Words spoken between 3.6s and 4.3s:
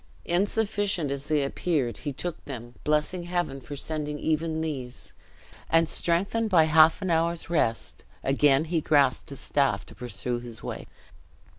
for sending